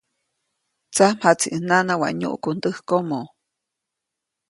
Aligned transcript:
Tsamjaʼtsi 0.95 1.47
nana 1.69 1.93
waʼa 2.01 2.17
nyuʼku 2.19 2.49
ndäkomoʼ. 2.55 3.27